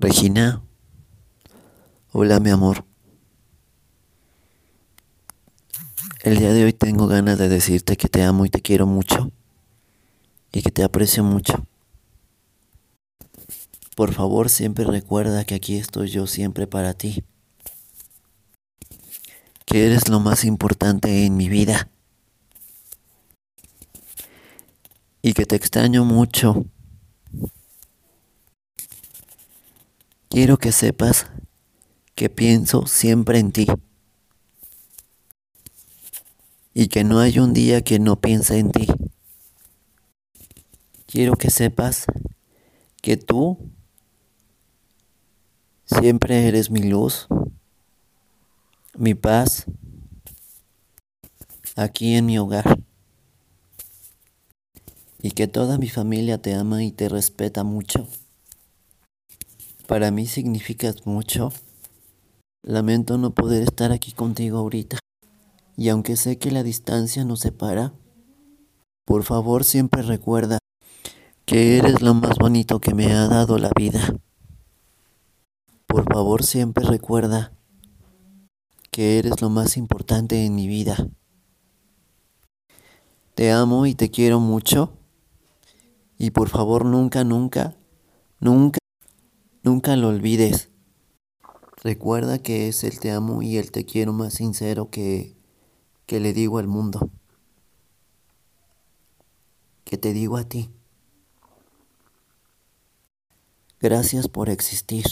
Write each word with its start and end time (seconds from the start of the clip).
Regina, 0.00 0.62
hola 2.12 2.38
mi 2.38 2.50
amor. 2.50 2.84
El 6.22 6.38
día 6.38 6.52
de 6.52 6.62
hoy 6.62 6.72
tengo 6.72 7.08
ganas 7.08 7.36
de 7.36 7.48
decirte 7.48 7.96
que 7.96 8.08
te 8.08 8.22
amo 8.22 8.46
y 8.46 8.48
te 8.48 8.62
quiero 8.62 8.86
mucho 8.86 9.32
y 10.52 10.62
que 10.62 10.70
te 10.70 10.84
aprecio 10.84 11.24
mucho. 11.24 11.66
Por 13.96 14.14
favor, 14.14 14.50
siempre 14.50 14.84
recuerda 14.84 15.44
que 15.44 15.56
aquí 15.56 15.78
estoy 15.78 16.10
yo 16.10 16.28
siempre 16.28 16.68
para 16.68 16.94
ti. 16.94 17.24
Que 19.64 19.86
eres 19.86 20.08
lo 20.08 20.20
más 20.20 20.44
importante 20.44 21.26
en 21.26 21.36
mi 21.36 21.48
vida. 21.48 21.90
Y 25.22 25.32
que 25.32 25.44
te 25.44 25.56
extraño 25.56 26.04
mucho. 26.04 26.66
Quiero 30.40 30.56
que 30.56 30.70
sepas 30.70 31.26
que 32.14 32.30
pienso 32.30 32.86
siempre 32.86 33.40
en 33.40 33.50
ti. 33.50 33.66
Y 36.72 36.86
que 36.86 37.02
no 37.02 37.18
hay 37.18 37.40
un 37.40 37.52
día 37.52 37.82
que 37.82 37.98
no 37.98 38.20
piense 38.20 38.56
en 38.56 38.70
ti. 38.70 38.86
Quiero 41.06 41.34
que 41.34 41.50
sepas 41.50 42.06
que 43.02 43.16
tú 43.16 43.58
siempre 45.86 46.46
eres 46.46 46.70
mi 46.70 46.84
luz, 46.84 47.26
mi 48.96 49.14
paz, 49.14 49.64
aquí 51.74 52.14
en 52.14 52.26
mi 52.26 52.38
hogar. 52.38 52.78
Y 55.20 55.32
que 55.32 55.48
toda 55.48 55.78
mi 55.78 55.88
familia 55.88 56.40
te 56.40 56.54
ama 56.54 56.84
y 56.84 56.92
te 56.92 57.08
respeta 57.08 57.64
mucho. 57.64 58.06
Para 59.88 60.10
mí 60.10 60.26
significas 60.26 61.06
mucho. 61.06 61.50
Lamento 62.62 63.16
no 63.16 63.30
poder 63.30 63.62
estar 63.62 63.90
aquí 63.90 64.12
contigo 64.12 64.58
ahorita. 64.58 64.98
Y 65.78 65.88
aunque 65.88 66.16
sé 66.16 66.36
que 66.36 66.50
la 66.50 66.62
distancia 66.62 67.24
nos 67.24 67.40
separa, 67.40 67.94
por 69.06 69.24
favor 69.24 69.64
siempre 69.64 70.02
recuerda 70.02 70.58
que 71.46 71.78
eres 71.78 72.02
lo 72.02 72.12
más 72.12 72.36
bonito 72.36 72.80
que 72.80 72.92
me 72.92 73.14
ha 73.14 73.28
dado 73.28 73.56
la 73.56 73.70
vida. 73.74 74.14
Por 75.86 76.04
favor 76.12 76.44
siempre 76.44 76.84
recuerda 76.84 77.54
que 78.90 79.18
eres 79.18 79.40
lo 79.40 79.48
más 79.48 79.78
importante 79.78 80.44
en 80.44 80.54
mi 80.54 80.68
vida. 80.68 81.08
Te 83.34 83.52
amo 83.52 83.86
y 83.86 83.94
te 83.94 84.10
quiero 84.10 84.38
mucho. 84.38 84.92
Y 86.18 86.32
por 86.32 86.50
favor 86.50 86.84
nunca, 86.84 87.24
nunca, 87.24 87.74
nunca 88.38 88.78
Nunca 89.68 89.96
lo 89.96 90.08
olvides. 90.08 90.70
Recuerda 91.82 92.38
que 92.38 92.68
es 92.68 92.84
el 92.84 92.98
te 93.00 93.10
amo 93.10 93.42
y 93.42 93.58
el 93.58 93.70
te 93.70 93.84
quiero 93.84 94.14
más 94.14 94.32
sincero 94.32 94.88
que, 94.88 95.36
que 96.06 96.20
le 96.20 96.32
digo 96.32 96.56
al 96.56 96.66
mundo. 96.66 97.10
Que 99.84 99.98
te 99.98 100.14
digo 100.14 100.38
a 100.38 100.44
ti. 100.44 100.70
Gracias 103.78 104.26
por 104.26 104.48
existir. 104.48 105.04